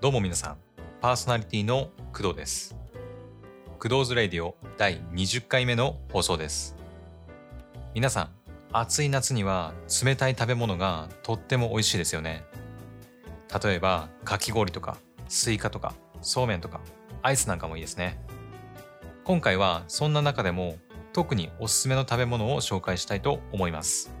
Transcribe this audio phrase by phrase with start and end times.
[0.00, 0.58] どうも皆さん、
[1.00, 2.76] パーソナリティの工藤です。
[3.80, 6.76] 工藤's Radio 第20回目の放送です。
[7.94, 8.30] 皆さん、
[8.70, 9.74] 暑い夏には
[10.04, 12.44] 冷たい食べ物がとっても美味しいですよね。
[13.60, 16.80] 例えば、かき氷とか、スイカとか、そうめんとか、
[17.22, 18.20] アイスなんかもいいですね。
[19.24, 20.76] 今回はそんな中でも
[21.12, 24.14] 特におすすめの食べ物を紹介したいと思います。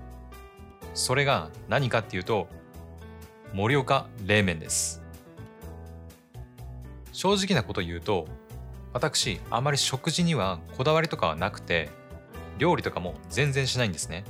[0.94, 2.48] それが何かっていうと、
[3.54, 5.06] 盛岡冷麺です。
[7.18, 8.28] 正直なこと言うと、
[8.92, 11.88] 私、あまり食事にはこだわりとかはなくて、
[12.58, 14.22] 料理とかも全然しないんですね。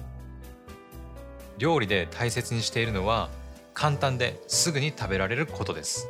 [1.59, 3.29] 料理で大切にしているのは、
[3.75, 6.09] 簡単ですぐに食べられることです。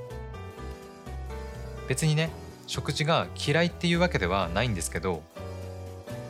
[1.89, 2.31] 別にね、
[2.69, 5.25] 食事が嫌いっていうわけではないんですけど、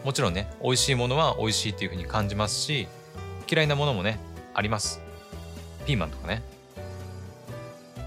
[0.02, 2.88] もちろんね、美味しいものは美味しいっていうふうに感じますし、
[3.52, 4.18] 嫌いなものもね、
[4.54, 5.02] あります。
[5.84, 6.42] ピーマンとかね。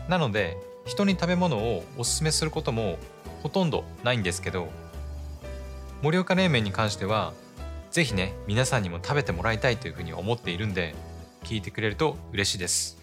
[0.07, 2.97] なので、人に食べ物をおすすめすることも
[3.43, 4.69] ほとんどないんですけど、
[6.01, 7.33] 盛岡冷麺に関しては、
[7.91, 10.95] ぜひね、皆さんにも食べてもらいたいというふうに思っているんで、
[11.43, 12.97] 聞いてくれると嬉しいです。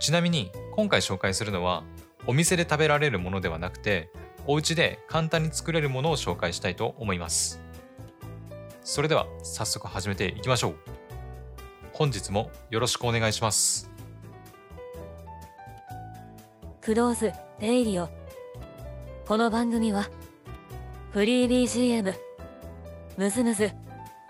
[0.00, 1.84] ちなみに、今回紹介するのは、
[2.26, 4.10] お店で食べられるものではなくて、
[4.46, 7.60] お家で簡単に作れるものを紹介したいと思います。
[8.82, 10.76] それでは、早速始めていきましょう。
[11.92, 13.93] 本日もよろしくお願いします。
[16.84, 18.10] クローズレイディオ
[19.26, 20.06] この番組は
[21.12, 22.14] フリー BGM
[23.16, 23.70] ムズムズ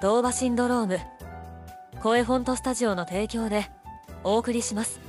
[0.01, 1.01] ドーバシンドローム
[2.01, 3.69] 声フォントスタジオの提供で
[4.23, 5.01] お送りします。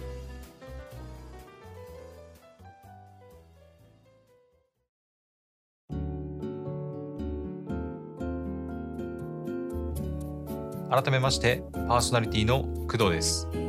[10.89, 13.64] 改めましてパーソナリティの工藤です。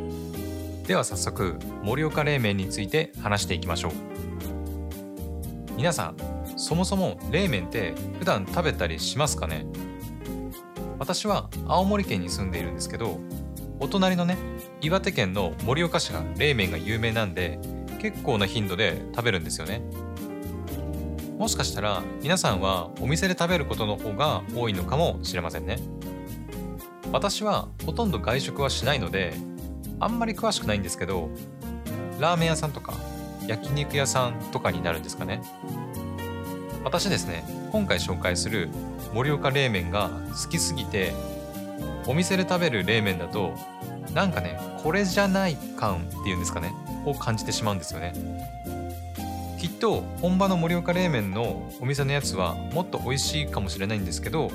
[0.87, 3.92] では早速盛岡冷麺について話していきましょう。
[5.77, 6.17] 皆さん
[6.57, 9.67] そもそも冷麺って普段食べたりしますかね？
[11.01, 13.19] 私は青森県に住んでいるんですけど
[13.80, 14.39] お隣のね
[14.80, 17.58] 岩手県の盛岡市が冷麺が有名なんで
[17.98, 19.83] 結構な頻度で食べるんですよね。
[21.36, 25.79] もしかしたら皆さんはお店で食べることの方が多いのかもしれませんね。
[27.11, 29.35] 私はほとんど外食はしないので
[29.98, 31.30] あんまり詳しくないんですけど
[32.20, 32.95] ラーメン屋さんとか
[33.46, 35.40] 焼肉屋さんとかになるんですかね。
[36.84, 38.68] 私ですね今回紹介する
[39.12, 40.11] 盛岡冷麺が
[40.45, 41.12] 好きすぎて
[42.07, 43.55] お店で食べる冷麺だと
[44.14, 46.73] なんかねこれじゃない感っていうんですかね
[47.05, 48.14] を感じてしまうんですよね。
[49.58, 54.51] きっと本場の盛岡冷麺のお店のやつはもっと美味しいかもしれないんですけど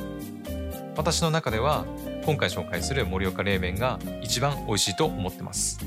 [0.95, 1.85] 私の中では
[2.23, 5.79] 今回紹介する盛岡冷麺が一番美味しいと思ってます。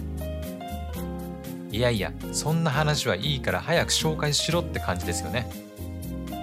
[1.70, 5.48] いやいやそんな話はいいから早く紹介しろって感じですよね。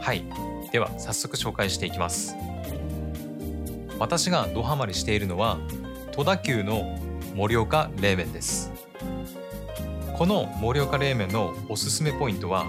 [0.02, 0.24] はい。
[0.72, 2.36] では早速紹介していきます。
[4.00, 5.58] 私がドハマりしているのは
[6.12, 6.98] 戸田急の
[7.36, 8.72] 盛岡冷麺です。
[10.18, 12.66] この盛岡冷麺のおすすめポイントは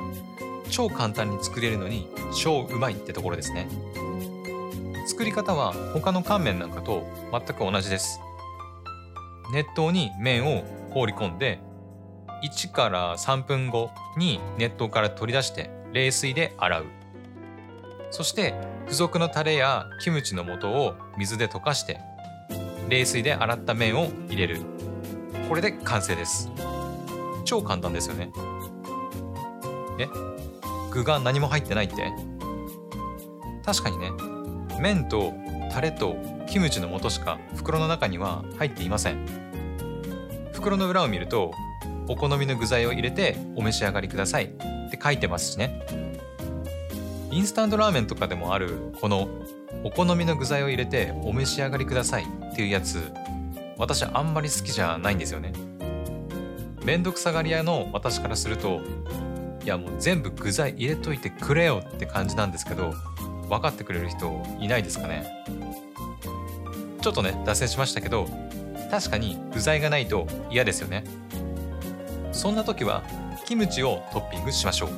[0.70, 3.68] 超簡単に作れるのに超うまいってところですね。
[5.12, 8.18] 作り方は他の乾麺なんかと全く同じです。
[9.52, 11.60] 熱湯に麺を放り込んで
[12.42, 16.86] 1から3分後に熱湯から取り出して冷水で洗う。
[18.10, 18.54] そして
[18.86, 22.00] 付属のタレやキムチの素を水で溶かして
[22.88, 24.62] 冷水で洗った麺を入れる。
[25.46, 26.50] これで完成です。
[27.44, 28.32] 超簡単ですよね。
[29.98, 30.08] え？
[30.90, 32.10] 具が何も入ってないって？
[33.62, 34.10] 確かにね。
[34.82, 35.32] 麺と
[35.70, 36.16] タレと
[36.48, 39.24] キムチの素しか袋の中には入っていません。
[40.52, 41.52] 袋の裏を見ると
[42.08, 44.46] お好みの具材を入れてお召し上がりください。
[44.46, 44.48] っ
[44.90, 45.86] て書いてますしね。
[47.30, 49.28] インスタントラーメンとかでもあるこの
[49.84, 52.24] お好みの具材を入れてお召し上がりください。
[52.24, 53.12] っていうやつ
[53.78, 55.52] 私あんまり好きじゃないんですよね。
[56.84, 58.80] めんどくさがり屋の私からすると
[59.64, 62.92] いやもう全部具材入れといてくれよって感じなんですけど
[63.52, 65.26] 分かってくれる人いないですかね？
[67.02, 68.26] ちょっとね脱線しましたけど
[68.90, 71.04] 確かに具材がないと嫌ですよね。
[72.32, 73.02] そんな時は
[73.44, 74.90] キムチをトッピングしましょう。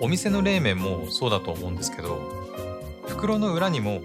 [0.00, 2.18] お店の冷麺もそうだと思うんですけど
[3.06, 4.00] 袋の裏にも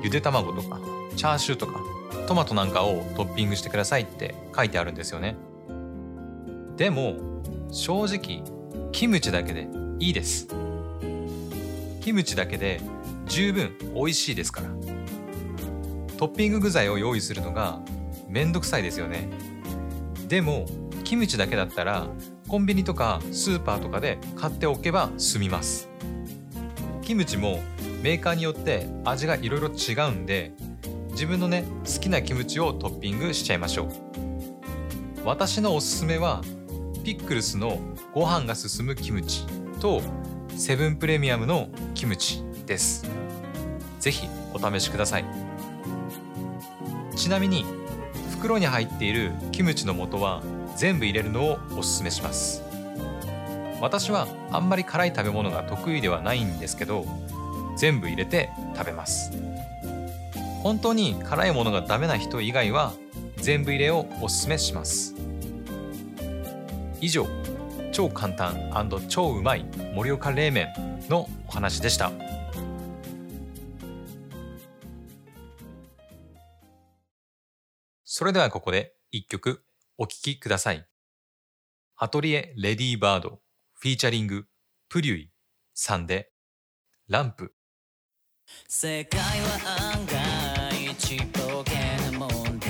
[0.00, 0.78] ゆで卵とか
[1.16, 1.80] チャーシューとか
[2.28, 5.34] トマトなんかをトッピングしてくださいって書いてあるんですよね。
[6.76, 7.16] でも
[7.72, 8.44] 正直
[8.92, 9.66] キムチだけで
[9.98, 10.46] いいです。
[12.02, 12.80] キムチだけで
[13.26, 14.68] 十分美味しいですから。
[16.18, 17.80] トッピング具材を用意するのが
[18.28, 19.28] めんどくさいですよね。
[20.26, 20.66] でも
[21.04, 22.08] キムチだけだったら
[22.48, 25.88] コンビニとかスーパーとかで買っておけば済みます。
[27.02, 27.60] キムチも
[28.02, 30.54] メーカーによって味がいろいろ違うんで
[31.12, 33.88] 自分のね好きなキムチをトッピングしちゃいましょう。
[35.24, 36.42] 私のおすすめは
[37.04, 37.78] ピックルスの
[38.12, 39.46] ご飯が進むキムチ
[39.80, 40.02] と
[40.56, 43.06] セブンプレミアムのキムチです。
[44.00, 45.24] ぜひお試しください。
[47.16, 47.64] ちなみに
[48.30, 50.42] 袋に入っているキムチの素は
[50.76, 52.62] 全部入れるのをおすすめします。
[53.80, 57.04] 私はあんまり辛い食べ物が得意ではないんですけど
[57.76, 59.30] 全部入れて食べます。
[60.62, 62.92] 本当に辛いものがダメな人以外は
[63.36, 65.14] 全部入れをおすすめします。
[67.00, 67.26] 以上
[67.92, 68.70] 超簡単
[69.08, 70.68] 超うまい盛岡冷麺
[71.08, 72.10] のお話でした
[78.04, 79.64] それではここで一曲
[79.96, 80.86] お聴きください。
[81.96, 83.40] アトリエレディーバード
[83.74, 84.46] featuring
[84.88, 85.30] プリュイ
[85.72, 86.32] さんで
[87.08, 87.54] ランプ
[88.66, 92.66] 世界は案外ちっぽけなもんで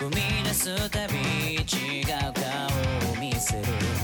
[0.00, 1.14] 踏み出すたび
[1.56, 2.41] 違う
[3.52, 4.01] City.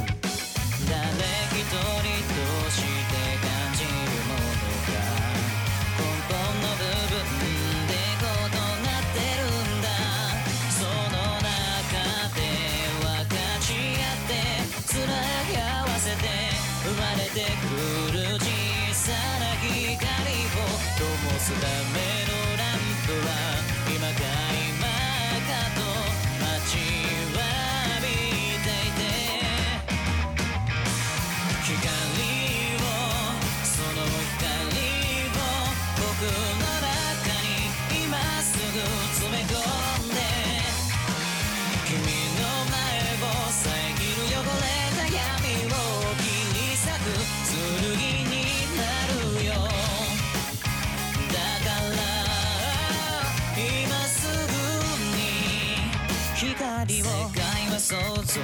[56.38, 58.38] 光を世界は想像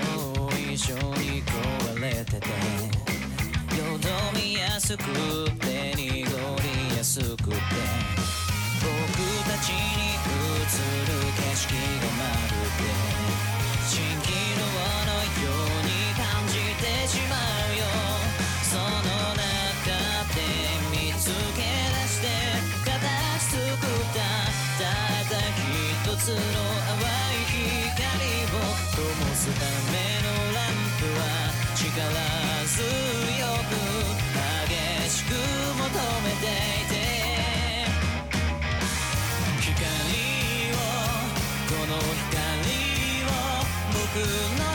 [0.58, 5.05] 以上に壊れててよどみやすく
[5.61, 7.55] て濁りやすくて僕
[9.49, 9.76] たちに
[10.11, 10.75] 映
[11.06, 11.25] る。
[11.35, 12.82] 景色がまるで
[13.87, 13.93] 蜃
[14.23, 14.26] 気
[14.58, 14.62] 楼
[15.06, 16.52] のように感じ
[16.82, 17.54] てしまう
[44.14, 44.74] を僕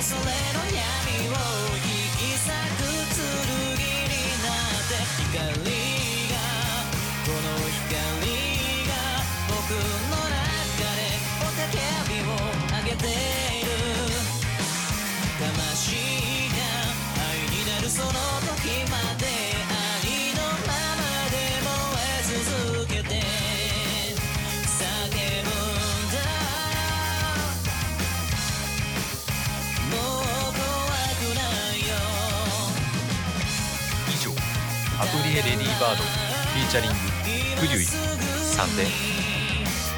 [0.00, 0.30] それの闇
[1.28, 1.34] を
[1.74, 2.86] 引き裂く
[3.16, 4.94] 剣になって
[5.62, 5.77] 光
[35.38, 36.96] レディーバードフィーチャリング
[37.68, 38.84] グリュイさんで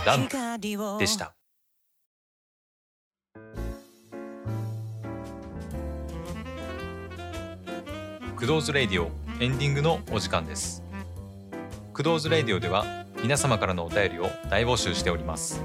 [0.04, 1.34] ランプでした。
[8.36, 10.82] クドーズレディオエンディングのお時間です。
[11.94, 15.62] クドーズレディオでは皆様からのお便りを大募集しております。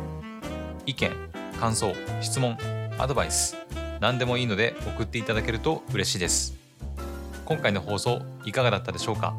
[0.85, 1.11] 意見
[1.59, 2.57] 感想質問
[2.97, 3.57] アドバイス
[3.99, 6.53] 何でもいいので送っていただけると嬉しいです。
[7.43, 9.35] 今回の放送いかがだったでしょうか？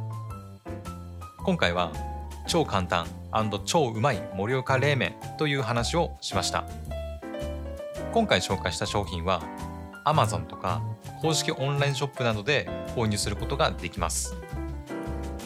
[1.47, 1.93] 今回は
[2.49, 3.07] 超簡単
[3.67, 6.65] 超うまい盛岡冷麺という話をしました。
[8.13, 9.41] 今回紹介した商品は
[10.05, 10.83] Amazon とか
[11.23, 14.35] 公式オンラインショップなどで購入することができます。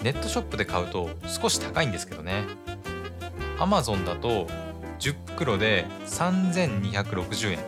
[0.02, 2.44] ネットショップで買うと少し高いんですけどね。
[3.58, 4.46] Amazon だと
[5.00, 7.58] 10袋で3260円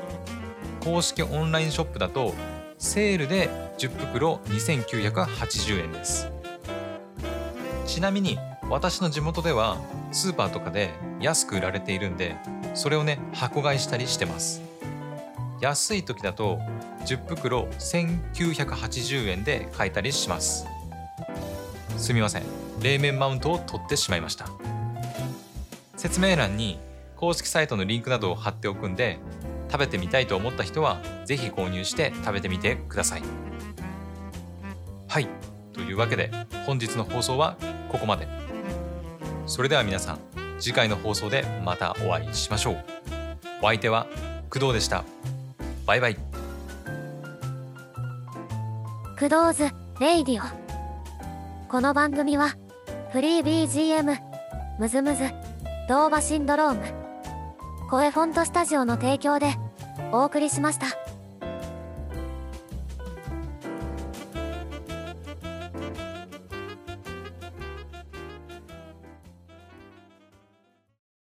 [0.83, 2.33] 公式オンラインショップだと
[2.79, 6.33] セールで10袋2980円です。
[7.87, 9.79] ちなみに私の地元では
[10.13, 12.37] スーパーとかで安く売られているんで
[12.75, 14.63] それをね箱買いしたりしてます。
[15.61, 16.59] 安い時だと
[17.07, 20.67] 10袋1980円で買えたりします。
[21.97, 22.43] すみません。
[22.81, 24.47] 冷麺マウントを取ってしまいました。
[25.97, 26.81] 説明欄に
[27.17, 29.19] 公式サイトのリンクなどを貼っておくんで
[29.71, 33.23] 食べてみたいと思った人は是非購入して食べてみてください。
[35.07, 35.29] はい。
[35.73, 36.33] というわけで
[36.67, 37.57] 本日の放送は
[37.93, 38.27] ここまで。
[39.47, 40.19] それでは皆さん
[40.59, 42.85] 次回の放送でまたお会いしましょう。
[43.61, 44.07] お相手は
[44.51, 45.05] 工藤でした。
[45.87, 46.17] バイバイ。
[49.17, 49.69] クドーズ
[50.01, 50.63] レイディオ。
[51.69, 52.57] この番組は
[53.13, 54.19] フリー BGM
[54.79, 55.25] ムズムズ
[55.89, 56.83] ドーバシンドローム
[57.91, 59.55] 声フォントスタジオの提供で
[60.13, 61.02] お送りしました。